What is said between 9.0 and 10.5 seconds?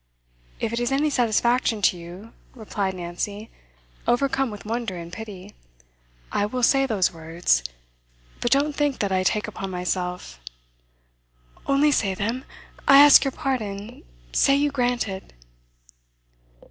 I take upon myself'